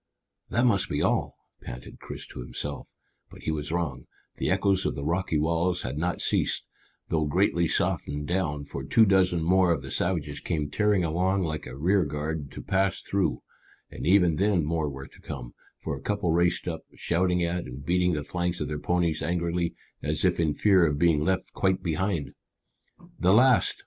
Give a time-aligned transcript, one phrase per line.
[0.49, 2.91] "That must be all," panted Chris to himself;
[3.29, 6.65] but he was wrong; the echoes of the rocky walls had not ceased,
[7.09, 11.67] though greatly softened down, for two dozen more of the savages came tearing along like
[11.67, 13.43] a rearguard to pass through,
[13.91, 17.85] and even then more were to come, for a couple raced up, shouting at and
[17.85, 21.83] beating the flanks of their ponies angrily, as if in fear of being left quite
[21.83, 22.31] behind.
[23.19, 23.79] "The last!"